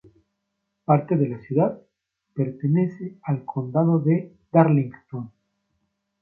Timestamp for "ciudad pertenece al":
1.43-3.45